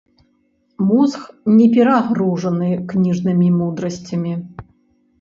Мозг 0.91 1.21
не 1.59 1.67
перагружаны 1.77 2.73
кніжнымі 2.95 3.55
мудрасцямі. 3.63 4.39